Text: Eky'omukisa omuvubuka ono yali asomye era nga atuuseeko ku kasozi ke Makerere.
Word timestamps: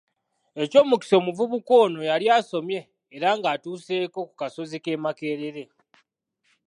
Eky'omukisa 0.63 1.13
omuvubuka 1.17 1.71
ono 1.83 1.99
yali 2.09 2.25
asomye 2.37 2.79
era 3.15 3.29
nga 3.37 3.47
atuuseeko 3.55 4.19
ku 4.29 4.33
kasozi 4.39 4.77
ke 4.83 4.91
Makerere. 5.03 5.63